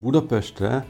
[0.00, 0.86] Budapestre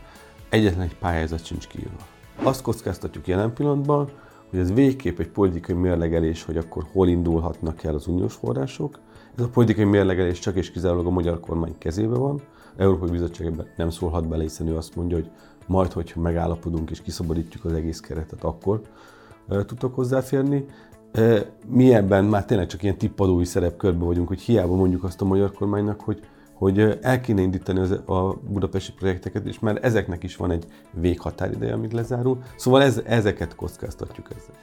[0.48, 2.06] egyetlen egy pályázat sincs kiírva.
[2.42, 4.10] Azt kockáztatjuk jelen pillanatban,
[4.50, 8.98] hogy ez végképp egy politikai mérlegelés, hogy akkor hol indulhatnak el az uniós források.
[9.36, 12.40] Ez a politikai mérlegelés csak és kizárólag a magyar kormány kezében van.
[12.76, 15.30] Európai Bizottság ebben nem szólhat bele, hiszen ő azt mondja, hogy
[15.66, 18.80] majd, hogyha megállapodunk és kiszabadítjuk az egész keretet, akkor
[19.48, 20.64] tudtok hozzáférni.
[21.66, 25.52] Mi ebben már tényleg csak ilyen tippadói szerepkörben vagyunk, hogy hiába mondjuk azt a magyar
[25.52, 26.20] kormánynak, hogy
[26.58, 31.72] hogy el kéne indítani az, a budapesti projekteket, és már ezeknek is van egy véghatárideje,
[31.72, 32.42] amit lezárul.
[32.56, 34.54] Szóval ez, ezeket kockáztatjuk ezzel.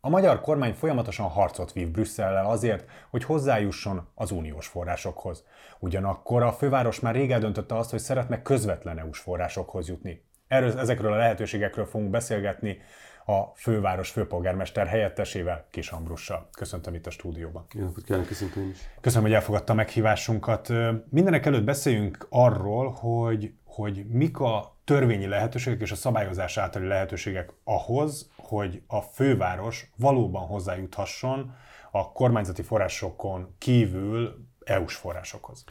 [0.00, 5.44] A magyar kormány folyamatosan harcot vív Brüsszellel azért, hogy hozzájusson az uniós forrásokhoz.
[5.78, 10.24] Ugyanakkor a főváros már rég eldöntötte azt, hogy szeretne közvetlen EU-s forrásokhoz jutni.
[10.48, 12.78] Erről, ezekről a lehetőségekről fogunk beszélgetni
[13.24, 16.48] a főváros főpolgármester helyettesével, Kis Ambrussal.
[16.52, 17.66] Köszöntöm itt a stúdióban.
[17.72, 18.78] Jó napot kívánok, köszöntöm is.
[19.00, 20.72] Köszönöm, hogy elfogadta a meghívásunkat.
[21.10, 27.52] Mindenek előtt beszéljünk arról, hogy, hogy mik a törvényi lehetőségek és a szabályozás általi lehetőségek
[27.64, 31.54] ahhoz, hogy a főváros valóban hozzájuthasson
[31.90, 35.64] a kormányzati forrásokon kívül EU-s forrásokhoz.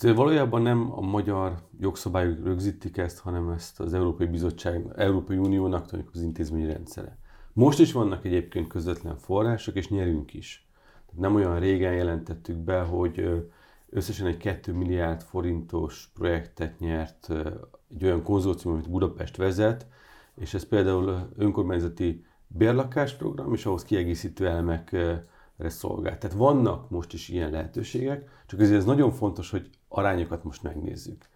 [0.00, 5.86] Tehát valójában nem a magyar jogszabályok rögzítik ezt, hanem ezt az Európai Bizottság, Európai Uniónak
[5.86, 7.18] tanuljuk az intézményi rendszere.
[7.52, 10.66] Most is vannak egyébként közvetlen források, és nyerünk is.
[11.16, 13.46] Nem olyan régen jelentettük be, hogy
[13.90, 17.28] összesen egy 2 milliárd forintos projektet nyert
[17.94, 19.86] egy olyan konzorcium, amit Budapest vezet,
[20.34, 24.96] és ez például önkormányzati bérlakásprogram, és ahhoz kiegészítő elemek
[25.58, 26.18] szolgál.
[26.18, 31.28] Tehát vannak most is ilyen lehetőségek, csak azért ez nagyon fontos, hogy arányokat most megnézzük.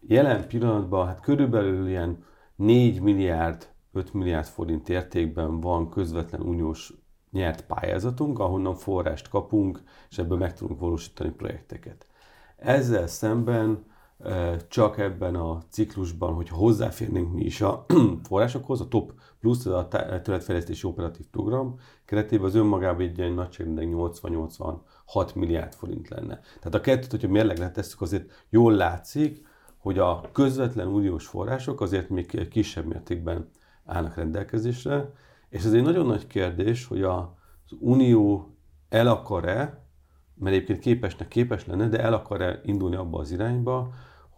[0.00, 2.24] Jelen pillanatban hát körülbelül ilyen
[2.56, 6.92] 4 milliárd, 5 milliárd forint értékben van közvetlen uniós
[7.30, 12.06] nyert pályázatunk, ahonnan forrást kapunk, és ebből meg tudunk valósítani projekteket.
[12.56, 13.84] Ezzel szemben
[14.68, 17.86] csak ebben a ciklusban, hogy hozzáférnénk mi is a
[18.28, 23.88] forrásokhoz, a TOP plusz, ez a területfejlesztési operatív program keretében az önmagában egy ilyen nagyságrendben
[23.92, 24.78] 80-80
[25.10, 26.40] 6 milliárd forint lenne.
[26.40, 29.46] Tehát a kettőt, hogyha mérlegre tesszük, azért jól látszik,
[29.78, 33.48] hogy a közvetlen uniós források azért még kisebb mértékben
[33.84, 35.12] állnak rendelkezésre,
[35.48, 38.54] és ez egy nagyon nagy kérdés, hogy az unió
[38.88, 39.84] el akar-e,
[40.34, 43.92] mert egyébként képesnek képes lenne, de el akar-e indulni abba az irányba,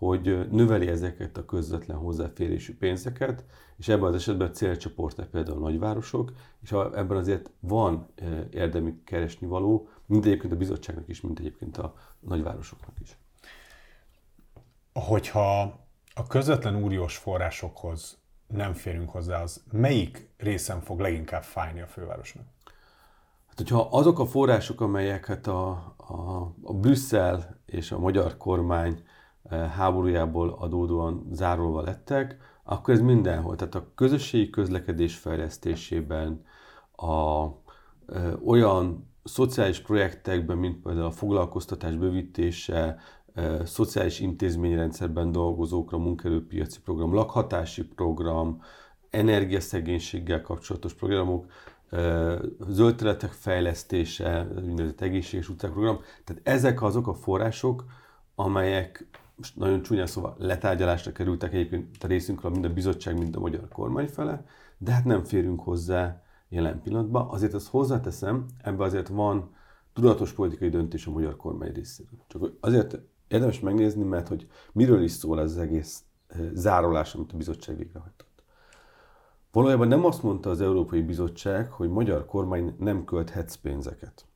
[0.06, 3.44] hogy növeli ezeket a közvetlen hozzáférésű pénzeket,
[3.76, 6.32] és ebben az esetben a célcsoport például a nagyvárosok,
[6.62, 8.06] és ebben azért van
[8.50, 13.16] érdemi keresni való, mind egyébként a bizottságnak is, mint egyébként a nagyvárosoknak is.
[14.92, 15.60] Hogyha
[16.14, 22.44] a közvetlen uniós forrásokhoz nem férünk hozzá, az melyik részen fog leginkább fájni a fővárosnak?
[23.46, 29.02] Hát, hogyha azok a források, amelyeket a, a, a Brüsszel és a magyar kormány
[29.50, 33.56] háborújából adódóan zárolva lettek, akkor ez mindenhol.
[33.56, 36.44] Tehát a közösségi közlekedés fejlesztésében,
[36.96, 37.46] a,
[38.06, 42.98] ö, olyan szociális projektekben, mint például a foglalkoztatás bővítése,
[43.34, 48.62] ö, szociális intézményrendszerben dolgozókra, munkerőpiaci program, lakhatási program,
[49.10, 51.46] energiaszegénységgel kapcsolatos programok,
[52.68, 56.00] zöld területek fejlesztése, úgynevezett egészséges utcák program.
[56.24, 57.84] Tehát ezek azok a források,
[58.34, 59.06] amelyek
[59.42, 63.68] most nagyon csúnya szóval letárgyalásra kerültek egyébként a részünkről mind a bizottság, mind a magyar
[63.68, 64.44] kormány fele,
[64.78, 67.28] de hát nem férünk hozzá jelen pillanatban.
[67.28, 69.54] Azért ezt hozzáteszem, ebben azért van
[69.92, 72.18] tudatos politikai döntés a magyar kormány részéről.
[72.26, 72.98] Csak azért
[73.28, 77.76] érdemes megnézni, mert hogy miről is szól ez az egész eh, zárolás, amit a bizottság
[77.76, 78.42] végrehajtott.
[79.52, 84.26] Valójában nem azt mondta az Európai Bizottság, hogy magyar kormány nem költhetsz pénzeket.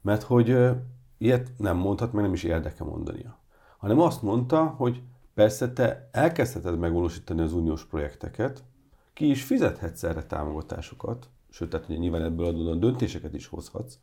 [0.00, 0.76] Mert hogy eh,
[1.18, 3.44] ilyet nem mondhat, meg nem is érdeke mondania
[3.78, 5.02] hanem azt mondta, hogy
[5.34, 8.64] persze te elkezdheted megvalósítani az uniós projekteket,
[9.12, 13.98] ki is fizethetsz erre támogatásokat, sőt, tehát ugye nyilván ebből adódóan döntéseket is hozhatsz,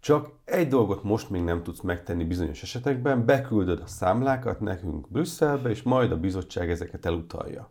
[0.00, 5.70] csak egy dolgot most még nem tudsz megtenni bizonyos esetekben, beküldöd a számlákat nekünk Brüsszelbe,
[5.70, 7.70] és majd a bizottság ezeket elutalja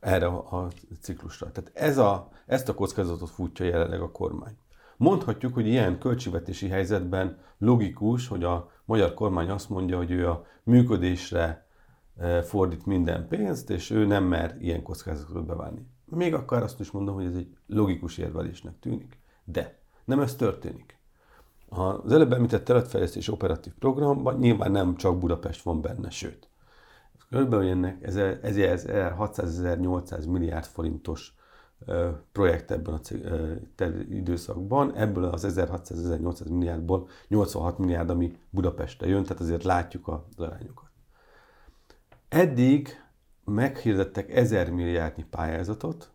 [0.00, 0.68] erre a
[1.00, 1.50] ciklusra.
[1.50, 4.56] Tehát ez a, ezt a kockázatot futja jelenleg a kormány.
[5.00, 10.44] Mondhatjuk, hogy ilyen költségvetési helyzetben logikus, hogy a magyar kormány azt mondja, hogy ő a
[10.62, 11.66] működésre
[12.16, 15.86] e, fordít minden pénzt, és ő nem mer ilyen kockázatot beválni.
[16.04, 19.18] Még akár azt is mondom, hogy ez egy logikus érvelésnek tűnik.
[19.44, 20.98] De nem ez történik.
[21.68, 26.48] Az előbb említett területfejlesztés operatív programban nyilván nem csak Budapest van benne, sőt.
[27.30, 31.34] Körülbelül ennek 1600-1800 milliárd forintos
[32.32, 34.94] projekt ebben a időszakban.
[34.94, 40.90] Ebből az 1600-1800 milliárdból 86 milliárd, ami Budapestre jön, tehát azért látjuk az arányokat.
[42.28, 42.88] Eddig
[43.44, 46.10] meghirdettek 1000 milliárdnyi pályázatot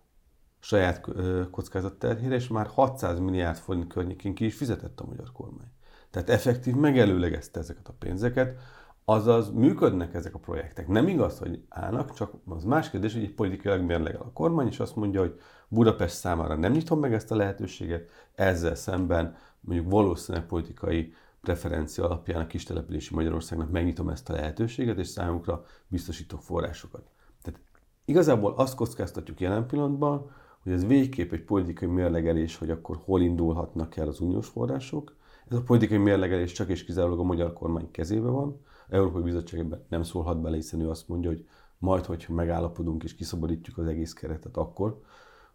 [0.60, 1.08] saját
[1.52, 5.72] kockázatterhére, és már 600 milliárd forint környékén ki is fizetett a magyar kormány.
[6.10, 8.60] Tehát effektív megelőlegezte ezeket a pénzeket,
[9.06, 10.88] azaz működnek ezek a projektek.
[10.88, 14.80] Nem igaz, hogy állnak, csak az más kérdés, hogy egy politikailag mérlegel a kormány, és
[14.80, 15.40] azt mondja, hogy
[15.76, 22.42] Budapest számára nem nyitom meg ezt a lehetőséget, ezzel szemben mondjuk valószínűleg politikai preferencia alapján
[22.42, 27.04] a kistelepülési Magyarországnak megnyitom ezt a lehetőséget, és számukra biztosítok forrásokat.
[27.42, 27.60] Tehát
[28.06, 30.32] igazából azt kockáztatjuk jelen pillanatban,
[30.64, 35.16] hogy ez végképp egy politikai mérlegelés, hogy akkor hol indulhatnak el az uniós források.
[35.50, 38.62] Ez a politikai mérlegelés csak és kizárólag a magyar kormány kezébe van.
[38.90, 41.48] Európai Bizottság ebben nem szólhat bele, hiszen ő azt mondja, hogy
[41.78, 45.02] majd, hogyha megállapodunk és kiszabadítjuk az egész keretet, akkor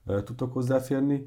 [0.06, 1.26] tudtok hozzáférni.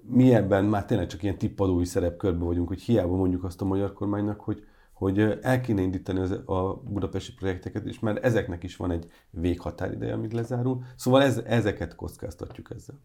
[0.00, 3.92] Mi ebben már tényleg csak ilyen tippadói szerepkörben vagyunk, hogy hiába mondjuk azt a magyar
[3.92, 8.90] kormánynak, hogy, hogy el kéne indítani az, a budapesti projekteket, és már ezeknek is van
[8.90, 10.82] egy véghatárideje, amíg lezárul.
[10.96, 12.96] Szóval ez, ezeket kockáztatjuk ezzel.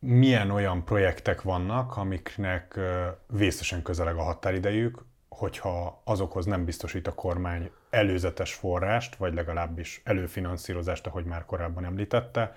[0.00, 2.80] Milyen olyan projektek vannak, amiknek
[3.26, 11.06] vészesen közeleg a határidejük, hogyha azokhoz nem biztosít a kormány előzetes forrást, vagy legalábbis előfinanszírozást,
[11.06, 12.52] ahogy már korábban említette,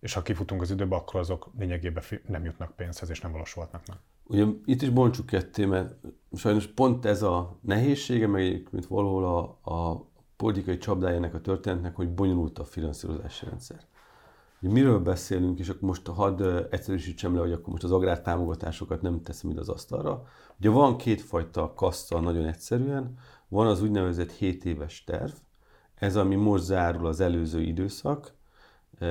[0.00, 3.96] és ha kifutunk az időbe, akkor azok lényegében nem jutnak pénzhez, és nem valósulhatnak meg.
[4.24, 5.94] Ugye itt is bontsuk ketté, mert
[6.36, 10.06] sajnos pont ez a nehézsége, meg mint valahol a, a
[10.36, 13.86] politikai csapdájának a történetnek, hogy bonyolult a finanszírozási rendszer.
[14.60, 19.22] Ugye miről beszélünk, és akkor most hadd egyszerűsítsem le, hogy akkor most az agrártámogatásokat nem
[19.22, 20.22] teszem ide az asztalra.
[20.58, 23.18] Ugye van kétfajta kassa nagyon egyszerűen,
[23.48, 25.32] van az úgynevezett 7 éves terv,
[25.94, 28.36] ez ami most zárul az előző időszak,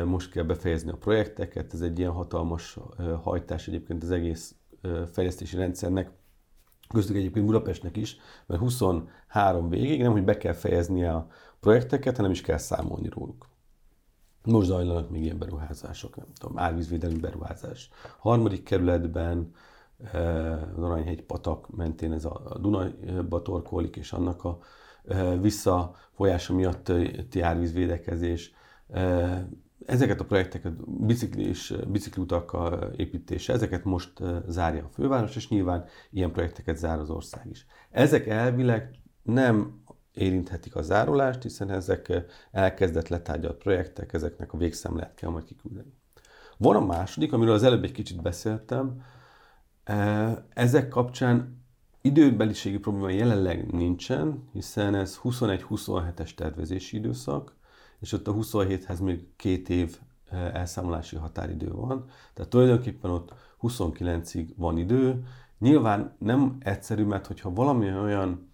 [0.06, 2.78] most kell befejezni a projekteket, ez egy ilyen hatalmas
[3.24, 4.56] hajtás egyébként az egész
[5.12, 6.12] fejlesztési rendszernek,
[6.94, 11.28] köztük egyébként Budapestnek is, mert 23 végig nem, hogy be kell fejeznie a
[11.60, 13.48] projekteket, hanem is kell számolni róluk.
[14.44, 17.90] Most zajlanak még ilyen beruházások, nem tudom, árvízvédelmi beruházás.
[18.18, 19.52] Harmadik kerületben
[20.76, 24.60] az Aranyhegy patak mentén ez a Dunajba torkolik, és annak a
[25.42, 28.54] visszafolyása miatti árvízvédekezés
[29.88, 34.12] ezeket a projekteket, biciklis, bicikliutakkal építése, ezeket most
[34.48, 37.66] zárja a főváros, és nyilván ilyen projekteket zár az ország is.
[37.92, 38.90] Ezek elvileg
[39.24, 39.82] nem
[40.14, 45.94] érinthetik a zárulást, hiszen ezek elkezdett letárgyalt projektek, ezeknek a végszemlet kell majd kiküldeni.
[46.58, 49.02] Van a második, amiről az előbb egy kicsit beszéltem,
[50.54, 51.62] ezek kapcsán
[52.02, 57.56] időbeliségi probléma jelenleg nincsen, hiszen ez 21-27-es tervezési időszak,
[58.00, 59.98] és ott a 27-hez még két év
[60.30, 62.06] eh, elszámolási határidő van.
[62.34, 65.24] Tehát tulajdonképpen ott 29-ig van idő.
[65.60, 68.52] Nyilván nem egyszerű, mert hogyha valami olyan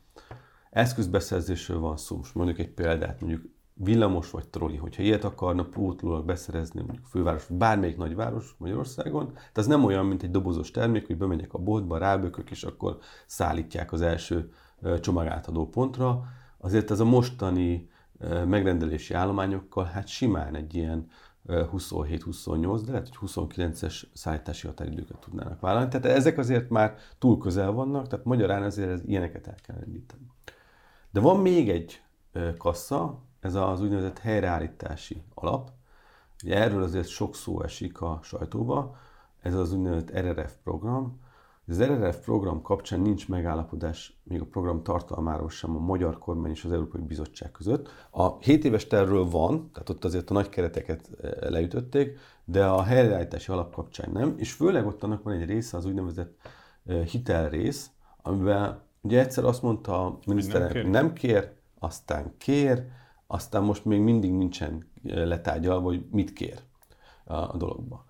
[0.70, 6.26] eszközbeszerzésről van szó, most mondjuk egy példát, mondjuk villamos vagy troli, hogyha ilyet akarna pótlólag
[6.26, 11.18] beszerezni mondjuk főváros, bármelyik nagyváros Magyarországon, tehát ez nem olyan, mint egy dobozos termék, hogy
[11.18, 14.52] bemegyek a boltba, rábökök, és akkor szállítják az első
[14.82, 16.24] eh, csomagátadó pontra.
[16.58, 17.90] Azért ez a mostani
[18.46, 21.08] megrendelési állományokkal, hát simán egy ilyen
[21.48, 25.90] 27-28, de lehet, hogy 29-es szállítási határidőket tudnának vállalni.
[25.90, 30.28] Tehát ezek azért már túl közel vannak, tehát magyarán azért ez, ilyeneket el kell indítani.
[31.12, 32.02] De van még egy
[32.58, 35.72] kassa, ez az úgynevezett helyreállítási alap.
[36.44, 38.96] Ugye erről azért sok szó esik a sajtóba,
[39.42, 41.20] ez az úgynevezett RRF program,
[41.68, 46.64] az RRF program kapcsán nincs megállapodás még a program tartalmáról sem a magyar kormány és
[46.64, 47.90] az Európai Bizottság között.
[48.10, 52.84] A 7 éves tervről van, tehát ott azért a nagy kereteket e, leütötték, de a
[52.84, 56.38] helyreállítási alap kapcsán nem, és főleg ott annak van egy része, az úgynevezett
[56.86, 57.92] e, hitelrész,
[58.22, 62.86] amiben ugye egyszer azt mondta a miniszterelnök, nem, nem kér, aztán kér,
[63.28, 66.60] aztán most még mindig nincsen e, letárgyalva, hogy mit kér
[67.24, 68.06] a dologba.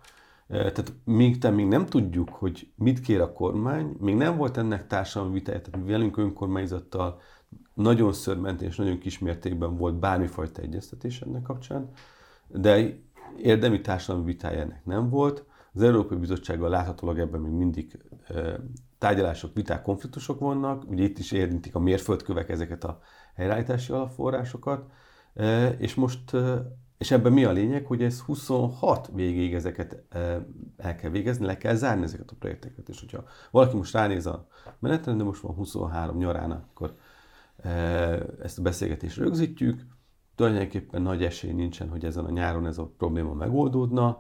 [0.54, 4.88] Tehát még te még nem tudjuk, hogy mit kér a kormány, még nem volt ennek
[4.88, 7.20] társadalmi vitája, tehát velünk önkormányzattal
[7.74, 11.90] nagyon szörmentén és nagyon kismértékben volt bármifajta egyeztetés ennek kapcsán,
[12.48, 13.00] de
[13.38, 15.46] érdemi társadalmi vitája ennek nem volt.
[15.74, 17.98] Az Európai Bizottsággal láthatólag ebben még mindig
[18.98, 20.84] tárgyalások, viták, konfliktusok vannak.
[20.90, 23.00] Ugye itt is érintik a mérföldkövek ezeket a
[23.36, 24.92] helyreállítási alapforrásokat.
[25.78, 26.36] És most
[27.04, 30.04] és ebben mi a lényeg, hogy ez 26 végéig ezeket
[30.78, 32.90] el kell végezni, le kell zárni ezeket a projekteket.
[32.90, 34.48] És hogyha valaki most ránéz a
[34.80, 36.96] menetre, de most van 23 nyarán, akkor
[38.42, 39.86] ezt a beszélgetést rögzítjük.
[40.36, 44.18] Tulajdonképpen nagy esély nincsen, hogy ezen a nyáron ez a probléma megoldódna.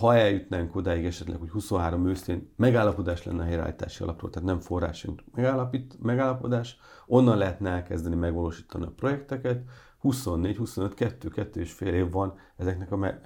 [0.00, 5.22] ha eljutnánk odáig esetleg, hogy 23 őszén megállapodás lenne a helyreállítási alapról, tehát nem forrásunk
[5.34, 9.62] megállapít, megállapodás, onnan lehetne elkezdeni megvalósítani a projekteket,
[10.00, 13.20] 24, 25, 2, 2 és fél év van ezeknek a me-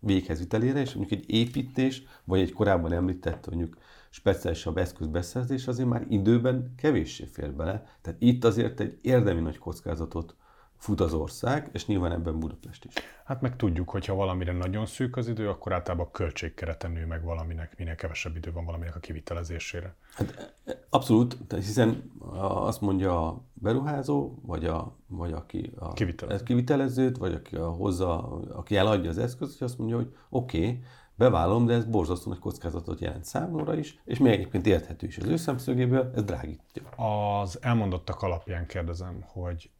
[0.00, 3.76] véghezvitelére, és mondjuk egy építés, vagy egy korábban említett mondjuk
[4.10, 7.84] speciálisabb eszközbeszerzés azért már időben kevéssé fér bele.
[8.00, 10.34] Tehát itt azért egy érdemi nagy kockázatot
[10.80, 12.92] fut az ország, és nyilván ebben Budapest is.
[13.24, 17.06] Hát meg tudjuk, hogy ha valamire nagyon szűk az idő, akkor általában a költségkereten nő
[17.06, 19.94] meg valaminek, minél kevesebb idő van valaminek a kivitelezésére.
[20.14, 20.54] Hát
[20.90, 26.44] abszolút, hiszen azt mondja a beruházó, vagy, a, vagy aki a Kivitelező.
[26.44, 30.82] kivitelezőt, vagy aki, a hozza, aki eladja az eszközt, hogy azt mondja, hogy oké, okay,
[31.14, 35.24] bevállalom, de ez borzasztó nagy kockázatot jelent számomra is, és még egyébként érthető is az
[35.24, 36.82] ő szemszögéből, ez drágítja.
[36.96, 39.70] Az elmondottak alapján kérdezem, hogy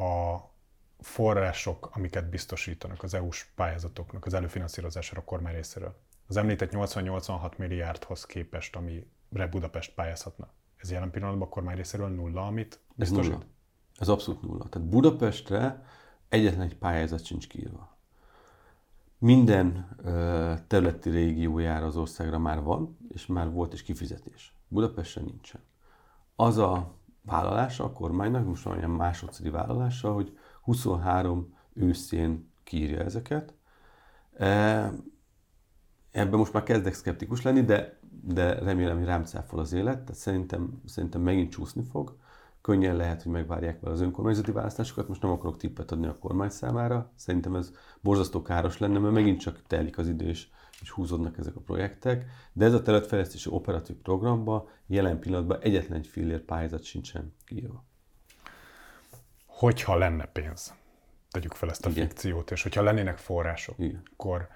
[0.00, 0.48] a
[1.00, 5.96] források, amiket biztosítanak az EU-s pályázatoknak az előfinanszírozására a kormány részéről.
[6.26, 10.48] Az említett 80-86 milliárdhoz képest, amire Budapest pályázhatna.
[10.76, 13.24] Ez jelen pillanatban a kormány részéről nulla, amit biztosít?
[13.24, 13.46] Ez nulla.
[13.98, 14.68] Ez abszolút nulla.
[14.68, 15.84] Tehát Budapestre
[16.28, 17.98] egyetlen egy pályázat sincs kiírva.
[19.18, 24.54] Minden ö, területi régiójára az országra már van, és már volt is kifizetés.
[24.68, 25.60] Budapestre nincsen.
[26.36, 33.54] Az a vállalása a kormánynak, most van olyan másodszori vállalása, hogy 23 őszén kiírja ezeket.
[36.10, 40.14] Ebben most már kezdek szkeptikus lenni, de, de remélem, hogy rám cáfol az élet, tehát
[40.14, 42.16] szerintem, szerintem megint csúszni fog.
[42.60, 46.48] Könnyen lehet, hogy megvárják vele az önkormányzati választásokat, most nem akarok tippet adni a kormány
[46.48, 47.12] számára.
[47.14, 50.48] Szerintem ez borzasztó káros lenne, mert megint csak telik az idő, és,
[50.80, 52.26] és húzódnak ezek a projektek.
[52.52, 57.88] De ez a területfejlesztési operatív programba jelen pillanatban egyetlen egy fillér pályázat sincsen kiírva
[59.60, 60.74] hogyha lenne pénz,
[61.30, 62.08] tegyük fel ezt a Igen.
[62.08, 64.02] fikciót, és hogyha lennének források, Igen.
[64.12, 64.48] akkor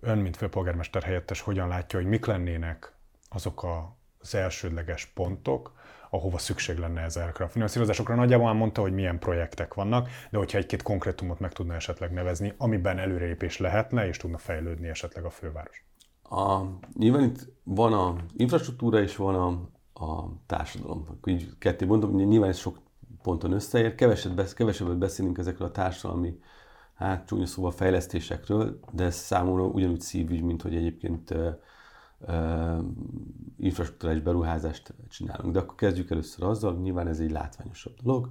[0.00, 2.92] ön, mint főpolgármester helyettes, hogyan látja, hogy mik lennének
[3.28, 3.62] azok
[4.22, 5.72] az elsődleges pontok,
[6.10, 8.14] ahova szükség lenne ezekre a finanszírozásokra.
[8.14, 12.54] Nagyjából már mondta, hogy milyen projektek vannak, de hogyha egy-két konkrétumot meg tudna esetleg nevezni,
[12.56, 15.84] amiben előrelépés lehetne, és tudna fejlődni esetleg a főváros.
[16.22, 16.60] A,
[16.98, 19.46] nyilván itt van a infrastruktúra, és van a,
[20.04, 21.18] a társadalom.
[21.24, 22.78] Így ketté mondom, nyilván ez sok
[23.22, 23.94] ponton összeér.
[23.94, 26.38] Keveset, kevesebbet beszélünk ezekről a társadalmi,
[26.94, 31.34] hát csúnya szóval fejlesztésekről, de ez számomra ugyanúgy szívügy, mint hogy egyébként
[33.58, 35.52] infrastruktúrális beruházást csinálunk.
[35.52, 38.28] De akkor kezdjük először azzal, nyilván ez egy látványosabb dolog.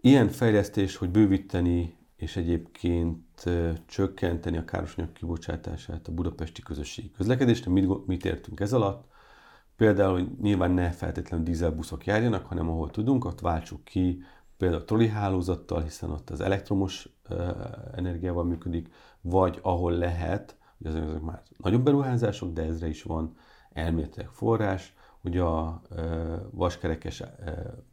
[0.00, 3.50] Ilyen fejlesztés, hogy bővíteni és egyébként
[3.86, 7.70] csökkenteni a károsanyag kibocsátását a budapesti közösségi közlekedésre.
[7.70, 9.04] Mit, mit értünk ez alatt?
[9.76, 14.22] Például, hogy nyilván ne feltétlenül dízelbuszok járjanak, hanem ahol tudunk, ott váltsuk ki
[14.56, 17.08] például a troli hálózattal, hiszen ott az elektromos
[17.94, 18.88] energiával működik,
[19.20, 23.36] vagy ahol lehet, hogy ezek, ezek már nagyobb beruházások, de ezre is van
[23.72, 25.82] elméletileg forrás, hogy a
[26.50, 27.22] vaskerekes,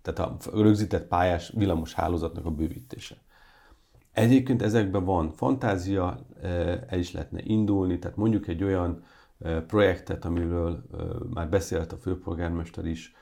[0.01, 3.15] tehát a rögzített pályás villamos hálózatnak a bővítése.
[4.11, 6.19] Egyébként ezekben van fantázia,
[6.87, 9.03] el is lehetne indulni, tehát mondjuk egy olyan
[9.67, 10.83] projektet, amiről
[11.33, 13.15] már beszélt a főpolgármester is,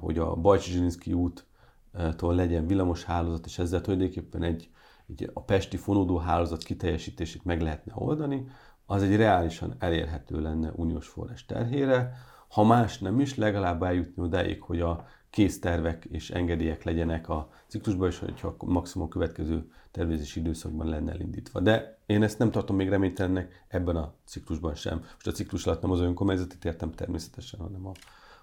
[0.00, 4.70] hogy a Bajcsi úttól legyen villamos hálózat, és ezzel tulajdonképpen egy,
[5.08, 8.46] egy a pesti fonódó hálózat kiteljesítését meg lehetne oldani,
[8.90, 12.12] az egy reálisan elérhető lenne uniós forrás terhére.
[12.48, 18.08] Ha más nem is, legalább eljutni odáig, hogy a késztervek és engedélyek legyenek a ciklusban,
[18.08, 21.60] és hogyha maximum a következő tervezési időszakban lenne elindítva.
[21.60, 24.98] De én ezt nem tartom még reménytelennek ebben a ciklusban sem.
[24.98, 27.92] Most a ciklus alatt nem az önkormányzatit értem természetesen, hanem a,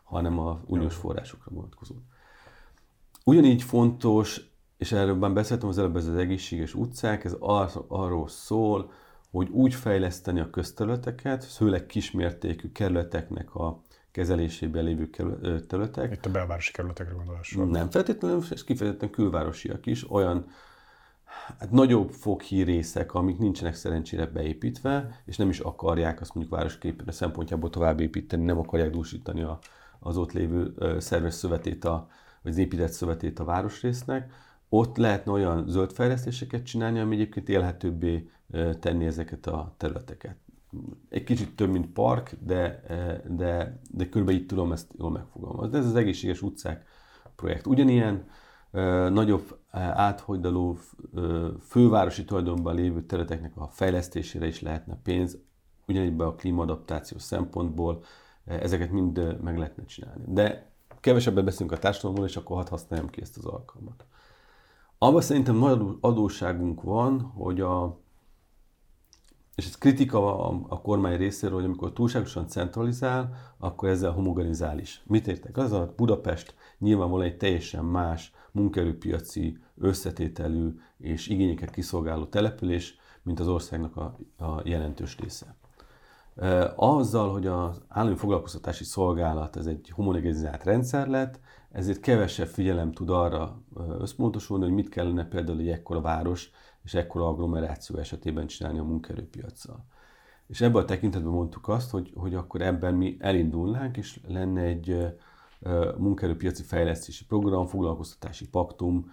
[0.04, 1.96] hanem a uniós forrásokra vonatkozó.
[3.26, 4.42] Ugyanígy fontos,
[4.78, 8.92] és erről beszéltem az előbb, ez az egészséges utcák, ez ar- arról szól,
[9.38, 15.10] hogy úgy fejleszteni a közterületeket, főleg kismértékű kerületeknek a kezelésében lévő
[15.68, 16.14] területek.
[16.14, 17.56] Itt a belvárosi kerületekre gondolás.
[17.70, 20.48] Nem feltétlenül, és kifejezetten külvárosiak is, olyan
[21.60, 27.70] hát nagyobb foghírészek, amik nincsenek szerencsére beépítve, és nem is akarják azt mondjuk városképre szempontjából
[27.70, 29.60] tovább építeni, nem akarják dúsítani a,
[30.00, 32.08] az ott lévő szerves szövetét, a,
[32.42, 34.32] vagy az épített szövetét a városrésznek.
[34.70, 38.30] Ott lehetne olyan zöld fejlesztéseket csinálni, ami egyébként élhetőbbé
[38.80, 40.36] tenni ezeket a területeket.
[41.10, 42.84] Egy kicsit több, mint park, de,
[43.30, 45.78] de, de körülbelül így tudom ezt jól megfogalmazni.
[45.78, 46.86] Ez az egészséges utcák
[47.36, 47.68] projekt.
[47.68, 48.28] Ugyanilyen
[49.10, 50.78] nagyobb áthogydaló
[51.62, 55.38] fővárosi tulajdonban lévő területeknek a fejlesztésére is lehetne pénz,
[55.88, 58.04] ugyanígy a klímaadaptáció szempontból
[58.46, 60.24] ezeket mind meg lehetne csinálni.
[60.28, 64.06] De kevesebbet beszélünk a társadalomról, és akkor hadd használjam ki ezt az alkalmat.
[64.98, 68.00] Abban szerintem nagy adóságunk van, hogy a,
[69.58, 75.02] és ez kritika a, a kormány részéről, hogy amikor túlságosan centralizál, akkor ezzel homogenizál is.
[75.06, 75.58] Mit értek?
[75.58, 83.48] Az a Budapest nyilvánvalóan egy teljesen más munkerőpiaci összetételű és igényeket kiszolgáló település, mint az
[83.48, 85.56] országnak a, a jelentős része.
[86.76, 91.40] Azzal, hogy az állami foglalkoztatási szolgálat ez egy homogenizált rendszer lett,
[91.72, 93.62] ezért kevesebb figyelem tud arra
[94.00, 96.52] összpontosulni, hogy mit kellene például egy ekkora város
[96.88, 99.86] és ekkora agglomeráció esetében csinálni a munkaerőpiacsal.
[100.48, 105.16] És ebben a tekintetben mondtuk azt, hogy, hogy akkor ebben mi elindulnánk, és lenne egy
[105.98, 109.12] munkaerőpiaci fejlesztési program, foglalkoztatási paktum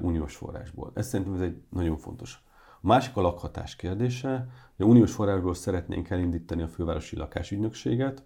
[0.00, 0.90] uniós forrásból.
[0.94, 2.42] Ez szerintem ez egy nagyon fontos.
[2.80, 4.48] A másik a lakhatás kérdése.
[4.78, 8.24] A uniós forrásból szeretnénk elindítani a fővárosi lakásügynökséget,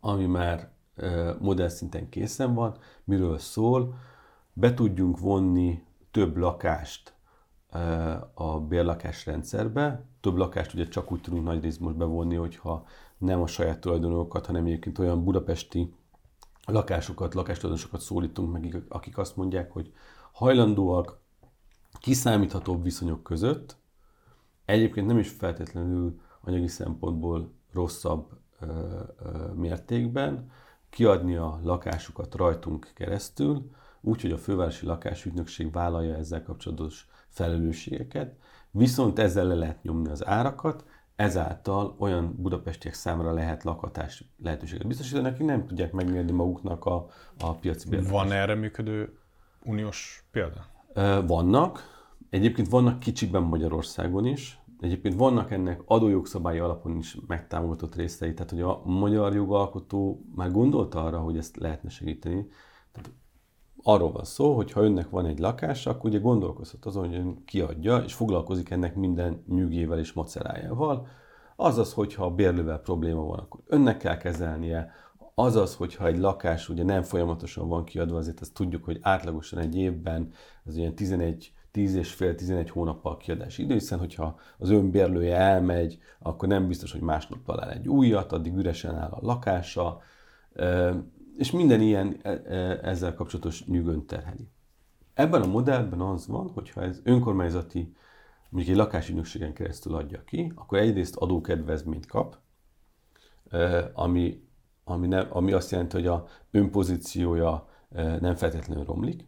[0.00, 0.70] ami már
[1.40, 2.76] modell szinten készen van.
[3.04, 3.94] Miről szól?
[4.52, 7.18] Be tudjunk vonni több lakást
[8.34, 10.04] a bérlakás rendszerbe.
[10.20, 12.86] Több lakást ugye csak úgy tudunk nagy részt most bevonni, hogyha
[13.18, 15.94] nem a saját tulajdonokat, hanem egyébként olyan budapesti
[16.66, 19.92] lakásokat, lakástulajdonosokat szólítunk meg, akik azt mondják, hogy
[20.32, 21.18] hajlandóak
[22.00, 23.76] kiszámíthatóbb viszonyok között,
[24.64, 28.26] egyébként nem is feltétlenül anyagi szempontból rosszabb
[28.60, 30.50] ö, ö, mértékben,
[30.90, 38.36] kiadni a lakásukat rajtunk keresztül, úgyhogy a fővárosi lakásügynökség vállalja ezzel kapcsolatos felelősségeket,
[38.70, 40.84] viszont ezzel le lehet nyomni az árakat,
[41.16, 47.06] ezáltal olyan budapestiek számára lehet lakhatás lehetőséget biztosítani, akik nem tudják megmérni maguknak a,
[47.38, 48.12] a piaci bérletet.
[48.12, 49.18] Van erre működő
[49.64, 50.66] uniós példa?
[51.26, 51.98] Vannak.
[52.30, 54.60] Egyébként vannak kicsiben Magyarországon is.
[54.80, 61.04] Egyébként vannak ennek adójogszabályi alapon is megtámogatott részei, tehát hogy a magyar jogalkotó már gondolta
[61.04, 62.46] arra, hogy ezt lehetne segíteni.
[62.92, 63.10] Tehát
[63.82, 67.44] arról van szó, hogy ha önnek van egy lakása, akkor ugye gondolkozhat azon, hogy ön
[67.44, 71.06] kiadja, és foglalkozik ennek minden nyűgével és macerájával.
[71.56, 74.92] Azaz, hogyha a bérlővel probléma van, akkor önnek kell kezelnie,
[75.34, 79.76] azaz, hogyha egy lakás ugye nem folyamatosan van kiadva, azért azt tudjuk, hogy átlagosan egy
[79.76, 80.30] évben
[80.64, 85.98] az ilyen 11 10 és fél, 11 hónappal kiadási idő, hiszen hogyha az önbérlője elmegy,
[86.18, 90.00] akkor nem biztos, hogy másnap talál egy újat, addig üresen áll a lakása,
[91.40, 94.48] és minden ilyen e, e, ezzel kapcsolatos nyűgönt terheli.
[95.14, 97.94] Ebben a modellben az van, hogyha ez önkormányzati,
[98.48, 102.36] mondjuk egy lakásügynökségen keresztül adja ki, akkor egyrészt adókedvezményt kap,
[103.92, 104.42] ami,
[104.84, 107.68] ami, nem, ami azt jelenti, hogy a önpozíciója
[108.20, 109.26] nem feltétlenül romlik,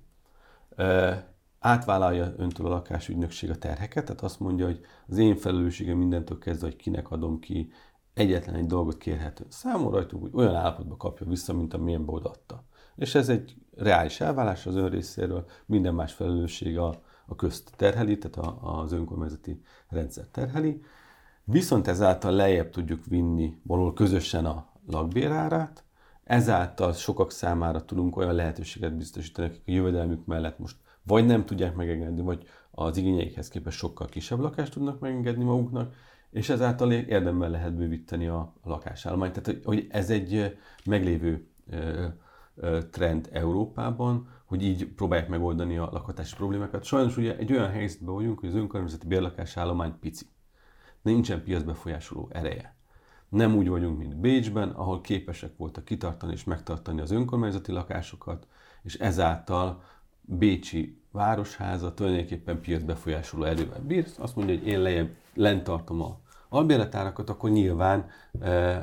[1.58, 6.66] átvállalja öntől a lakásügynökség a terheket, tehát azt mondja, hogy az én felelősségem mindentől kezdve,
[6.66, 7.72] hogy kinek adom ki,
[8.14, 9.44] egyetlen egy dolgot kérhető.
[9.48, 12.64] Számol rajtunk, hogy olyan állapotba kapja vissza, mint amilyen odaadta.
[12.96, 18.18] És ez egy reális elvállás az ön részéről, minden más felelősség a, a közt terheli,
[18.18, 20.82] tehát a, az önkormányzati rendszer terheli.
[21.44, 25.84] Viszont ezáltal lejjebb tudjuk vinni valahol közösen a lakbérárát,
[26.24, 31.74] ezáltal sokak számára tudunk olyan lehetőséget biztosítani, akik a jövedelmük mellett most vagy nem tudják
[31.74, 35.94] megengedni, vagy az igényeikhez képest sokkal kisebb lakást tudnak megengedni maguknak,
[36.32, 39.40] és ezáltal érdemben lehet bővíteni a, lakásállományt.
[39.40, 41.46] Tehát, hogy ez egy meglévő
[42.90, 46.84] trend Európában, hogy így próbálják megoldani a lakhatási problémákat.
[46.84, 50.26] Sajnos ugye egy olyan helyzetben vagyunk, hogy az önkormányzati bérlakásállomány pici.
[51.02, 52.74] Nincsen piacbefolyásoló ereje.
[53.28, 58.46] Nem úgy vagyunk, mint Bécsben, ahol képesek voltak kitartani és megtartani az önkormányzati lakásokat,
[58.82, 59.82] és ezáltal
[60.20, 64.06] Bécsi városháza tulajdonképpen piac befolyásoló erővel bír.
[64.18, 66.21] Azt mondja, hogy én lejjebb lent tartom a
[66.52, 68.10] albérletárakat, akkor nyilván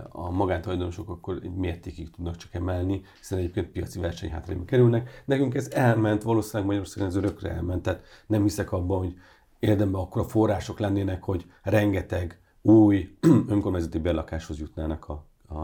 [0.09, 5.23] a magántulajdonosok akkor egy mértékig tudnak csak emelni, hiszen egyébként piaci versenyhátrányba kerülnek.
[5.25, 9.15] Nekünk ez elment, valószínűleg Magyarországon ez örökre elment, tehát nem hiszek abban, hogy
[9.59, 13.17] érdemben akkor a források lennének, hogy rengeteg új
[13.53, 15.57] önkormányzati bérlakáshoz jutnának a, a,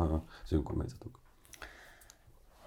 [0.44, 1.20] az önkormányzatok.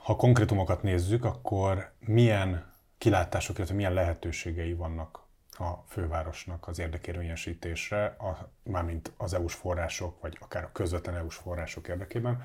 [0.03, 5.28] Ha konkrétumokat nézzük, akkor milyen kilátások, illetve milyen lehetőségei vannak
[5.61, 11.89] a fővárosnak az érdekérvényesítésre, a, mármint az EU-s források, vagy akár a közvetlen EU-s források
[11.89, 12.43] érdekében.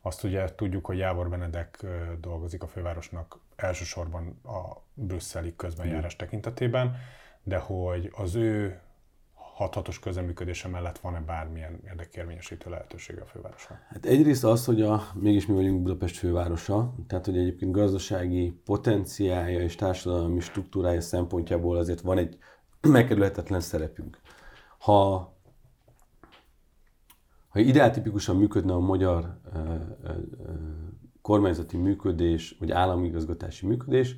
[0.00, 1.84] Azt ugye tudjuk, hogy Jávor Benedek
[2.20, 6.96] dolgozik a fővárosnak elsősorban a brüsszeli közbenjárás tekintetében,
[7.42, 8.80] de hogy az ő
[9.56, 13.78] hathatos közeműködése mellett van-e bármilyen érdekérvényesítő lehetősége a fővárosnak?
[13.88, 19.60] Hát egyrészt az, hogy a, mégis mi vagyunk Budapest fővárosa, tehát hogy egyébként gazdasági potenciálja
[19.60, 22.38] és társadalmi struktúrája szempontjából azért van egy
[22.80, 24.20] megkerülhetetlen szerepünk.
[24.78, 25.16] Ha,
[27.48, 29.58] ha ideáltipikusan működne a magyar ö,
[30.02, 30.12] ö,
[31.22, 34.16] kormányzati működés, vagy állami igazgatási működés,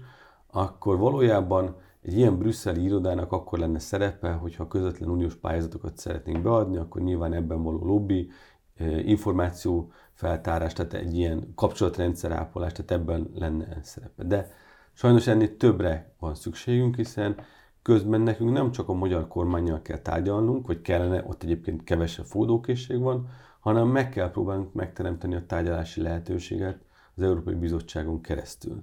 [0.50, 1.76] akkor valójában
[2.08, 7.32] egy ilyen brüsszeli irodának akkor lenne szerepe, hogyha közvetlen uniós pályázatokat szeretnénk beadni, akkor nyilván
[7.32, 8.30] ebben való lobby,
[9.04, 14.24] információ feltárás, tehát egy ilyen kapcsolatrendszer ápolás, tehát ebben lenne szerepe.
[14.24, 14.50] De
[14.92, 17.36] sajnos ennél többre van szükségünk, hiszen
[17.82, 23.00] közben nekünk nem csak a magyar kormányjal kell tárgyalnunk, vagy kellene, ott egyébként kevesebb fordókészség
[23.00, 23.28] van,
[23.60, 26.78] hanem meg kell próbálnunk megteremteni a tárgyalási lehetőséget
[27.14, 28.82] az Európai Bizottságon keresztül.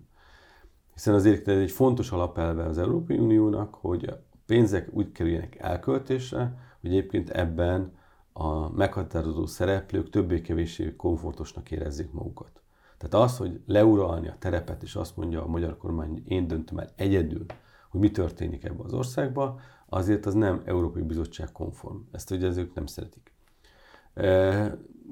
[0.95, 6.89] Hiszen azért egy fontos alapelve az Európai Uniónak, hogy a pénzek úgy kerüljenek elköltésre, hogy
[6.89, 7.93] egyébként ebben
[8.33, 12.61] a meghatározó szereplők többé-kevésbé komfortosnak érezzék magukat.
[12.97, 16.77] Tehát az, hogy leuralni a terepet, és azt mondja a magyar kormány, hogy én döntöm
[16.77, 17.45] el egyedül,
[17.89, 21.97] hogy mi történik ebbe az országba, azért az nem Európai Bizottság konform.
[22.11, 23.31] Ezt ugye ezek nem szeretik.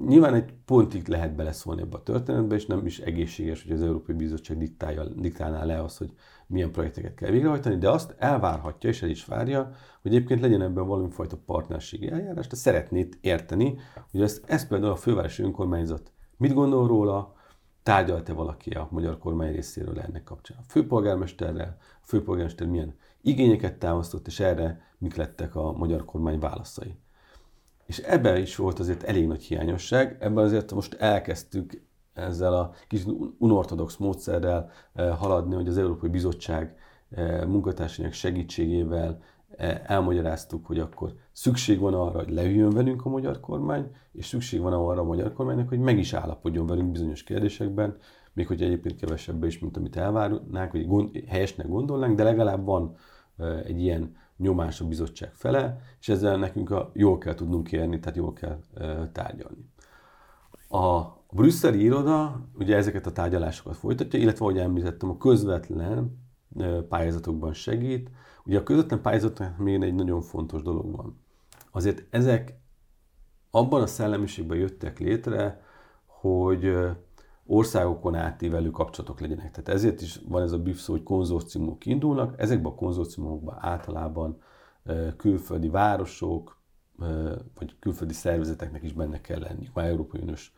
[0.08, 4.16] Nyilván egy pontig lehet beleszólni ebbe a történetbe, és nem is egészséges, hogy az Európai
[4.16, 6.14] Bizottság diktálja, diktálná le azt, hogy
[6.48, 10.88] milyen projekteket kell végrehajtani, de azt elvárhatja, és el is várja, hogy egyébként legyen ebben
[10.88, 13.78] valamifajta partnerségi eljárás, de szeretnéd érteni,
[14.12, 17.36] hogy ezt, ezt például a fővárosi önkormányzat mit gondol róla,
[17.84, 20.58] tárgyalt-e valaki a magyar kormány részéről ennek kapcsán.
[20.60, 26.98] A főpolgármesterrel, a főpolgármester milyen igényeket támasztott, és erre mik lettek a magyar kormány válaszai.
[27.86, 31.82] És ebben is volt azért elég nagy hiányosság, ebben azért most elkezdtük
[32.14, 33.06] ezzel a kis
[33.38, 36.76] unortodox módszerrel eh, haladni, hogy az Európai Bizottság
[37.10, 39.22] eh, munkatársainak segítségével
[39.58, 44.62] eh, elmagyaráztuk, hogy akkor szükség van arra, hogy leüljön velünk a magyar kormány, és szükség
[44.62, 47.98] van arra a magyar kormánynak, hogy meg is állapodjon velünk bizonyos kérdésekben,
[48.34, 52.96] még hogy egyébként kevesebbe is, mint amit elvárnánk, vagy gond, helyesnek gondolnánk, de legalább van
[53.66, 58.18] egy ilyen nyomás a bizottság fele, és ezzel nekünk a, jól kell tudnunk érni, tehát
[58.18, 58.60] jól kell
[59.12, 59.72] tárgyalni.
[60.70, 61.02] A
[61.32, 66.22] brüsszeli iroda ugye ezeket a tárgyalásokat folytatja, illetve, ahogy említettem, a közvetlen
[66.90, 68.10] pályázatokban segít.
[68.46, 71.20] Ugye a közvetlen pályázatoknak még egy nagyon fontos dolog van.
[71.72, 72.60] Azért ezek
[73.52, 75.62] abban a szellemiségben jöttek létre,
[76.06, 76.76] hogy
[77.46, 79.52] országokon átívelő kapcsolatok legyenek.
[79.52, 82.34] Tehát ezért is van ez a BIF hogy konzorciumok indulnak.
[82.38, 84.38] Ezekben a konzorciumokban általában
[85.18, 86.62] külföldi városok,
[87.56, 90.54] vagy külföldi szervezeteknek is benne kell lenni, már Európai Uniós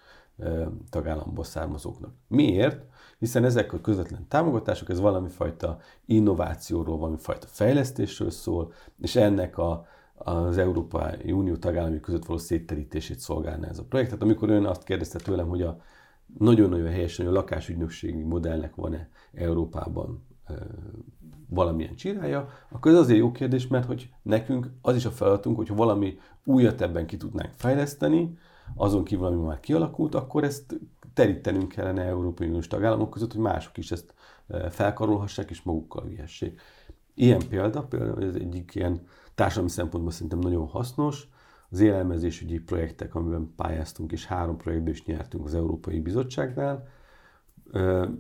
[0.89, 2.13] tagállamból származóknak.
[2.27, 2.85] Miért?
[3.19, 9.57] Hiszen ezek a közvetlen támogatások, ez valami fajta innovációról, valami fajta fejlesztésről szól, és ennek
[9.57, 14.09] a, az Európai Unió tagállamai között való szétterítését szolgálná ez a projekt.
[14.09, 15.77] Tehát amikor ön azt kérdezte tőlem, hogy a
[16.39, 20.23] nagyon-nagyon helyesen, hogy a lakásügynökségi modellnek van-e Európában
[21.49, 25.75] valamilyen csirája, akkor ez azért jó kérdés, mert hogy nekünk az is a feladatunk, hogyha
[25.75, 28.38] valami újat ebben ki tudnánk fejleszteni,
[28.75, 30.79] azon kívül, ami már kialakult, akkor ezt
[31.13, 34.13] terítenünk kellene Európai Uniós tagállamok között, hogy mások is ezt
[34.47, 36.61] e, felkarolhassák és magukkal vihessék.
[37.13, 39.01] Ilyen példa, például ez egyik ilyen
[39.35, 41.27] társadalmi szempontból szerintem nagyon hasznos,
[41.69, 46.88] az élelmezésügyi projektek, amiben pályáztunk, és három projektben is nyertünk az Európai Bizottságnál.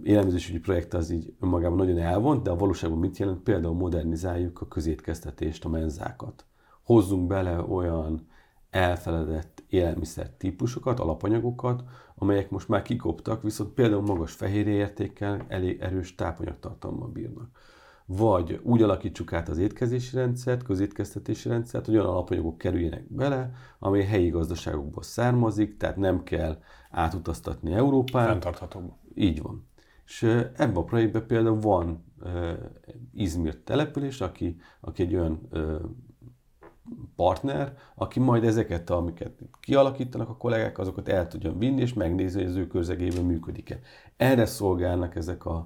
[0.03, 3.39] Élelmezésügyi projekt az így önmagában nagyon elvont, de a valóságban mit jelent?
[3.39, 6.45] Például modernizáljuk a közétkeztetést, a menzákat.
[6.83, 8.27] Hozzunk bele olyan
[8.69, 11.83] elfeledett élelmiszer típusokat, alapanyagokat,
[12.15, 17.49] amelyek most már kikoptak, viszont például magas fehérje értékkel elég erős tápanyagtartalommal bírnak.
[18.05, 24.03] Vagy úgy alakítsuk át az étkezési rendszert, közétkeztetési rendszert, hogy olyan alapanyagok kerüljenek bele, amely
[24.03, 26.57] helyi gazdaságokból származik, tehát nem kell
[26.91, 28.27] átutaztatni Európát.
[28.27, 28.91] Fenntarthatóbb.
[29.15, 29.67] Így van.
[30.05, 32.51] És ebben a projektben például van uh,
[33.13, 35.81] Izmir település, aki, aki egy olyan uh,
[37.15, 42.49] partner, aki majd ezeket, amiket kialakítanak a kollégák, azokat el tudja vinni, és megnézni, hogy
[42.49, 43.79] az ő közegében működik-e.
[44.17, 45.65] Erre szolgálnak ezek a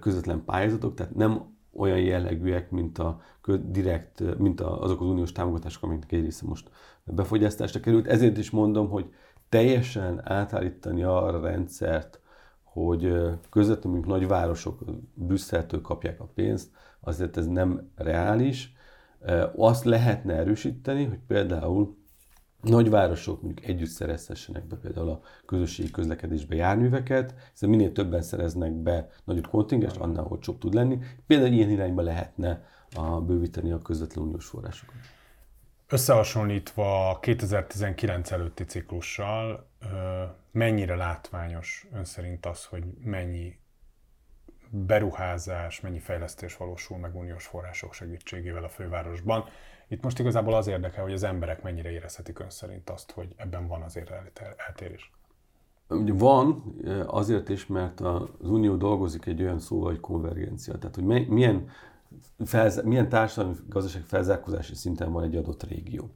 [0.00, 3.20] közvetlen pályázatok, tehát nem olyan jellegűek, mint, a
[3.62, 6.70] direkt, mint azok az uniós támogatások, amiknek egy része most
[7.04, 8.06] befogyasztásra került.
[8.06, 9.12] Ezért is mondom, hogy
[9.48, 12.20] teljesen átállítani arra a rendszert,
[12.62, 13.12] hogy
[13.50, 18.72] közvetlenül nagyvárosok Brüsszeltől kapják a pénzt, azért ez nem reális,
[19.56, 21.96] azt lehetne erősíteni, hogy például
[22.62, 29.08] nagyvárosok mondjuk együtt szerezhessenek be például a közösségi közlekedésbe járműveket, hiszen minél többen szereznek be
[29.24, 30.98] nagyobb kontingest, annál olcsóbb tud lenni.
[31.26, 34.96] Például ilyen irányba lehetne a, bővíteni a közvetlen uniós forrásokat.
[35.88, 39.68] Összehasonlítva a 2019 előtti ciklussal,
[40.50, 43.58] mennyire látványos ön szerint az, hogy mennyi
[44.70, 49.44] beruházás, mennyi fejlesztés valósul meg uniós források segítségével a fővárosban.
[49.88, 53.66] Itt most igazából az érdekel, hogy az emberek mennyire érezhetik ön szerint azt, hogy ebben
[53.66, 54.12] van azért
[54.66, 55.12] eltérés.
[55.88, 56.74] Ugye van,
[57.06, 60.78] azért is, mert az Unió dolgozik egy olyan szóval, hogy konvergencia.
[60.78, 61.68] Tehát, hogy milyen
[62.44, 66.10] felz- milyen társadalmi gazdaság felzárkózási szinten van egy adott régió.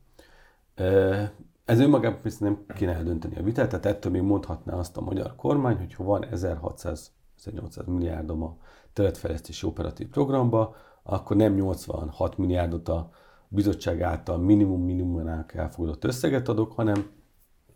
[1.64, 5.76] Ez önmagában nem kéne eldönteni a vitát, tehát ettől még mondhatná azt a magyar kormány,
[5.76, 8.56] hogy ha van 1600 1800 milliárdom a
[8.92, 13.10] területfejlesztési operatív programba, akkor nem 86 milliárdot a
[13.52, 17.10] bizottság által minimum minimumnál elfogadott összeget adok, hanem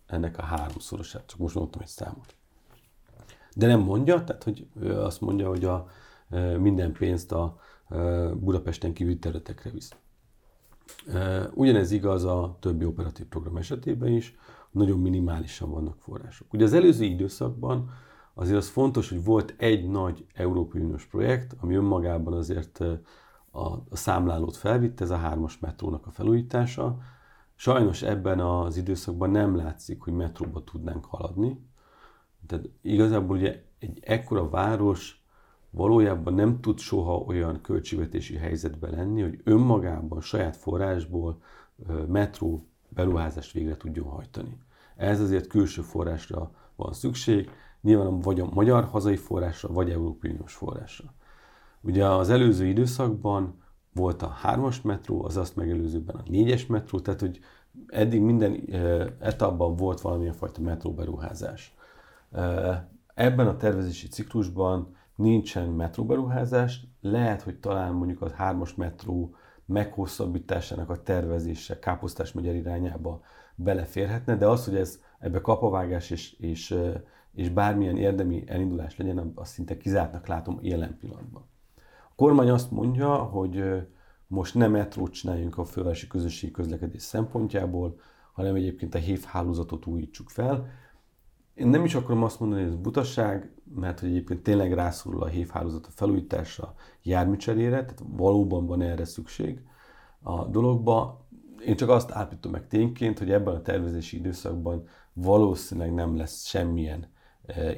[0.06, 1.26] ennek a háromszorosát.
[1.26, 2.34] Csak most mondtam egy számot.
[3.54, 5.86] De nem mondja, tehát hogy azt mondja, hogy a,
[6.58, 7.58] minden pénzt a
[8.34, 9.96] Budapesten kívüli területekre visz.
[11.54, 14.36] Ugyanez igaz a többi operatív program esetében is,
[14.70, 16.52] nagyon minimálisan vannak források.
[16.52, 17.90] Ugye az előző időszakban
[18.34, 22.84] azért az fontos, hogy volt egy nagy Európai Uniós projekt, ami önmagában azért
[23.56, 26.98] a, a számlálót felvitte, ez a hármas metrónak a felújítása.
[27.54, 31.66] Sajnos ebben az időszakban nem látszik, hogy metróba tudnánk haladni.
[32.46, 35.24] Tehát igazából ugye egy ekkora város
[35.70, 41.42] valójában nem tud soha olyan költségvetési helyzetben lenni, hogy önmagában, saját forrásból
[42.08, 44.58] metró beruházást végre tudjon hajtani.
[44.96, 50.54] Ez azért külső forrásra van szükség, nyilván vagy a magyar hazai forrásra, vagy Európai Uniós
[50.54, 51.14] forrásra.
[51.86, 57.20] Ugye az előző időszakban volt a hármas metró, az azt megelőzőben a négyes metró, tehát
[57.20, 57.38] hogy
[57.86, 58.60] eddig minden
[59.20, 61.74] etapban volt valamilyen fajta metróberuházás.
[63.14, 69.34] Ebben a tervezési ciklusban nincsen metróberuházás, lehet, hogy talán mondjuk a hármas metró
[69.66, 73.20] meghosszabbításának a tervezése Káposztás megyer irányába
[73.54, 76.78] beleférhetne, de az, hogy ez ebbe kapavágás és, és,
[77.32, 81.54] és bármilyen érdemi elindulás legyen, azt szinte kizártnak látom jelen pillanatban.
[82.16, 83.62] Kormány azt mondja, hogy
[84.26, 87.98] most nem metrót csináljunk a fővárosi közösségi közlekedés szempontjából,
[88.32, 90.66] hanem egyébként a HÉV hálózatot újítsuk fel.
[91.54, 95.26] Én nem is akarom azt mondani, hogy ez butaság, mert hogy egyébként tényleg rászorul a
[95.26, 99.62] HÉV hálózat a felújításra, járműcserére, tehát valóban van erre szükség
[100.20, 101.26] a dologba.
[101.64, 107.06] Én csak azt állítom meg tényként, hogy ebben a tervezési időszakban valószínűleg nem lesz semmilyen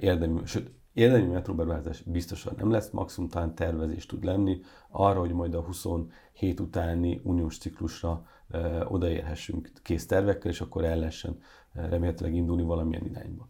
[0.01, 5.55] érdemi, sőt, érdemi metróberuházás biztosan nem lesz, maximum talán tervezés tud lenni arra, hogy majd
[5.55, 11.39] a 27 utáni uniós ciklusra e, odaérhessünk kész tervekkel, és akkor el lehessen
[11.73, 13.49] remélhetőleg indulni valamilyen irányba.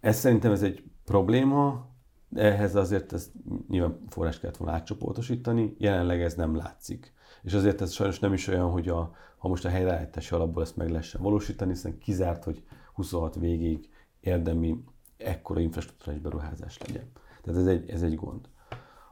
[0.00, 1.88] Ez szerintem ez egy probléma,
[2.34, 3.32] ehhez azért ezt
[3.68, 7.12] nyilván forrás kellett volna átcsoportosítani, jelenleg ez nem látszik.
[7.42, 10.76] És azért ez sajnos nem is olyan, hogy a, ha most a helyreállítási alapból ezt
[10.76, 13.88] meg lehessen valósítani, hiszen kizárt, hogy 26 végig
[14.20, 14.84] érdemi
[15.24, 17.10] ekkora infrastruktúrális beruházás legyen.
[17.42, 18.48] Tehát ez egy, ez egy gond.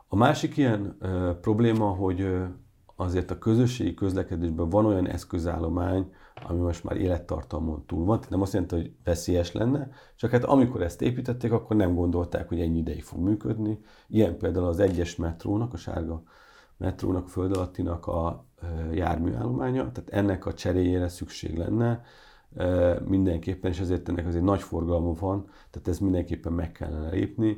[0.09, 2.44] A másik ilyen ö, probléma, hogy ö,
[2.96, 6.12] azért a közösségi közlekedésben van olyan eszközállomány,
[6.48, 8.20] ami most már élettartalmon túl van.
[8.29, 12.61] Nem azt jelenti, hogy veszélyes lenne, csak hát amikor ezt építették, akkor nem gondolták, hogy
[12.61, 13.79] ennyi ideig fog működni.
[14.09, 16.22] Ilyen például az egyes metrónak, a sárga
[16.77, 18.46] metrónak, föld alattinak a
[18.92, 22.03] járműállománya, tehát ennek a cseréjére szükség lenne
[23.07, 27.57] mindenképpen, és ezért ennek azért nagy forgalma van, tehát ez mindenképpen meg kellene lépni.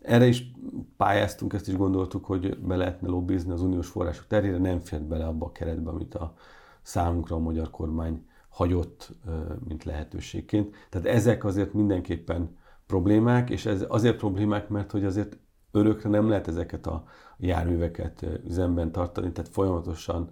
[0.00, 0.50] Erre is
[0.96, 5.26] pályáztunk, ezt is gondoltuk, hogy be lehetne lobbizni az uniós források terére, nem fért bele
[5.26, 6.34] abba a keretbe, amit a
[6.82, 9.12] számunkra a magyar kormány hagyott,
[9.64, 10.74] mint lehetőségként.
[10.90, 15.38] Tehát ezek azért mindenképpen problémák, és ez azért problémák, mert hogy azért
[15.70, 17.04] örökre nem lehet ezeket a
[17.38, 20.30] járműveket üzemben tartani, tehát folyamatosan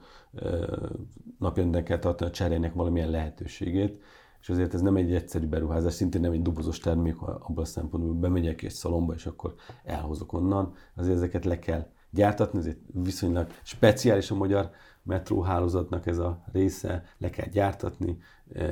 [1.40, 4.00] napjainkban kell tartani a cserének valamilyen lehetőségét,
[4.40, 8.14] és azért ez nem egy egyszerű beruházás, szintén nem egy dobozos termék abban a szempontból,
[8.14, 10.74] bemegyek egy szalomba, és akkor elhozok onnan.
[10.94, 14.70] Azért ezeket le kell gyártatni, ezért viszonylag speciális a magyar
[15.02, 18.18] metróhálózatnak ez a része, le kell gyártatni,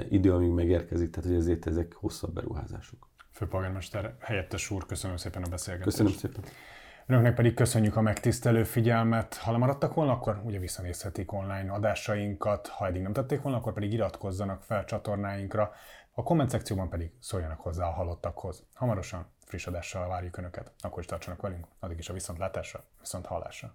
[0.08, 3.08] idő, amíg megérkezik, tehát hogy ezért ezek hosszabb beruházások.
[3.30, 5.96] Főpolgármester helyettes úr, köszönöm szépen a beszélgetést.
[5.96, 6.44] Köszönöm szépen.
[7.10, 9.36] Önöknek pedig köszönjük a megtisztelő figyelmet.
[9.36, 12.66] Ha lemaradtak volna, akkor ugye visszanézhetik online adásainkat.
[12.66, 15.72] Ha eddig nem tették volna, akkor pedig iratkozzanak fel csatornáinkra.
[16.12, 18.66] A komment szekcióban pedig szóljanak hozzá a halottakhoz.
[18.74, 20.72] Hamarosan friss adással várjuk Önöket.
[20.80, 21.66] Akkor is tartsanak velünk.
[21.80, 23.74] Addig is a viszontlátásra, viszont hallásra.